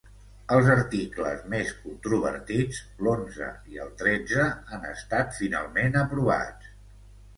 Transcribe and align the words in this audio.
Els 0.53 0.69
articles 0.75 1.43
més 1.53 1.73
controvertits, 1.81 2.79
l’onze 3.07 3.51
i 3.75 3.79
el 3.85 3.93
tretze, 4.03 4.47
han 4.73 4.89
estat 4.95 5.37
finalment 5.43 6.01
aprovats. 6.05 6.73